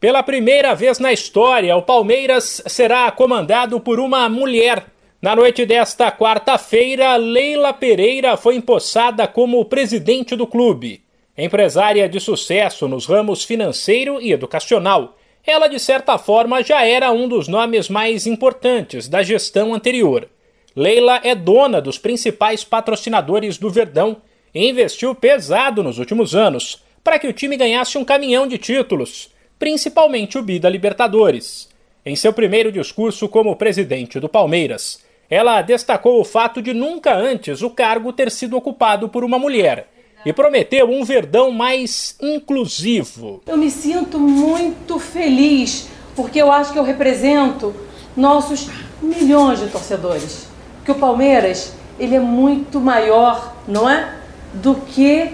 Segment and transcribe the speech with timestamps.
[0.00, 4.86] Pela primeira vez na história, o Palmeiras será comandado por uma mulher.
[5.20, 11.02] Na noite desta quarta-feira, Leila Pereira foi empossada como presidente do clube.
[11.36, 17.26] Empresária de sucesso nos ramos financeiro e educacional, ela de certa forma já era um
[17.26, 20.28] dos nomes mais importantes da gestão anterior.
[20.76, 24.18] Leila é dona dos principais patrocinadores do Verdão
[24.54, 29.36] e investiu pesado nos últimos anos para que o time ganhasse um caminhão de títulos
[29.58, 31.68] principalmente o Bida Libertadores.
[32.04, 37.60] Em seu primeiro discurso como presidente do Palmeiras, ela destacou o fato de nunca antes
[37.60, 39.88] o cargo ter sido ocupado por uma mulher
[40.24, 43.42] e prometeu um Verdão mais inclusivo.
[43.46, 47.74] Eu me sinto muito feliz porque eu acho que eu represento
[48.16, 48.68] nossos
[49.00, 50.48] milhões de torcedores.
[50.84, 54.14] Que o Palmeiras ele é muito maior, não é,
[54.54, 55.30] do que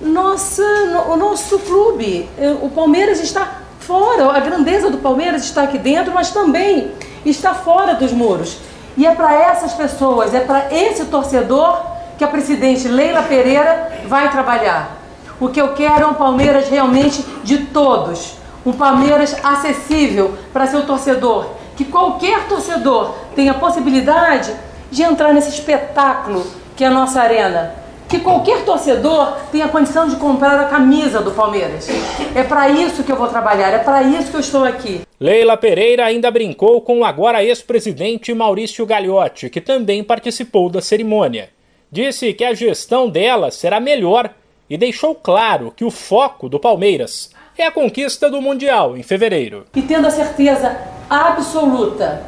[0.00, 0.62] nossa,
[1.08, 2.28] o nosso clube.
[2.62, 4.36] O Palmeiras está fora.
[4.36, 6.92] A grandeza do Palmeiras está aqui dentro, mas também
[7.24, 8.58] está fora dos muros.
[8.96, 11.80] E é para essas pessoas, é para esse torcedor
[12.16, 14.98] que a presidente Leila Pereira vai trabalhar.
[15.40, 18.34] O que eu quero é um Palmeiras realmente de todos.
[18.64, 21.46] Um Palmeiras acessível para seu torcedor.
[21.76, 24.54] Que qualquer torcedor tenha a possibilidade
[24.90, 27.83] de entrar nesse espetáculo que é a nossa arena
[28.14, 31.88] que qualquer torcedor tenha condição de comprar a camisa do Palmeiras.
[32.32, 35.00] É para isso que eu vou trabalhar, é para isso que eu estou aqui.
[35.18, 41.50] Leila Pereira ainda brincou com o agora ex-presidente Maurício Gagliotti, que também participou da cerimônia.
[41.90, 44.30] Disse que a gestão dela será melhor
[44.70, 49.64] e deixou claro que o foco do Palmeiras é a conquista do Mundial em fevereiro.
[49.74, 50.76] E tendo a certeza
[51.10, 52.22] absoluta,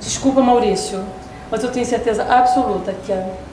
[0.00, 1.02] desculpa Maurício,
[1.50, 3.47] mas eu tenho certeza absoluta que a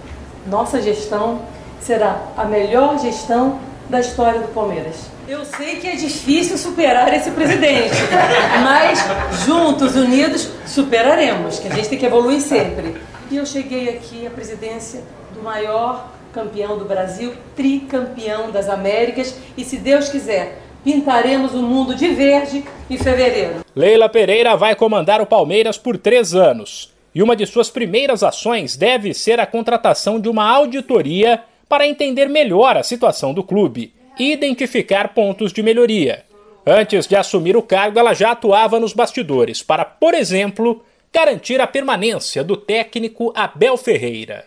[0.48, 1.42] nossa gestão
[1.80, 5.08] será a melhor gestão da história do Palmeiras.
[5.28, 7.96] Eu sei que é difícil superar esse presidente,
[8.64, 9.00] mas
[9.46, 12.96] juntos, unidos, superaremos, que a gente tem que evoluir sempre.
[13.32, 15.02] E eu cheguei aqui à presidência
[15.34, 21.96] do maior campeão do Brasil, tricampeão das Américas, e se Deus quiser, pintaremos o mundo
[21.96, 23.66] de verde em fevereiro.
[23.76, 28.76] Leila Pereira vai comandar o Palmeiras por três anos e uma de suas primeiras ações
[28.76, 34.34] deve ser a contratação de uma auditoria para entender melhor a situação do clube e
[34.34, 36.26] identificar pontos de melhoria.
[36.68, 40.84] Antes de assumir o cargo, ela já atuava nos bastidores para, por exemplo,
[41.14, 44.46] garantir a permanência do técnico Abel Ferreira.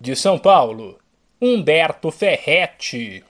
[0.00, 0.98] De São Paulo,
[1.42, 3.24] Humberto Ferretti.